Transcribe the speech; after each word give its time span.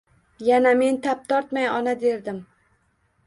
Yana 0.47 0.71
men 0.79 0.97
tap 1.07 1.19
tortmay 1.33 1.69
Ona 1.75 1.95
derdim 2.05 2.39